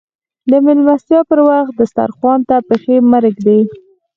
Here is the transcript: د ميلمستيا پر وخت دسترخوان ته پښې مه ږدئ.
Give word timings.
د 0.49 0.51
ميلمستيا 0.65 1.19
پر 1.29 1.39
وخت 1.49 1.73
دسترخوان 1.79 2.39
ته 2.49 2.55
پښې 2.67 2.95
مه 3.09 3.19
ږدئ. 3.33 3.61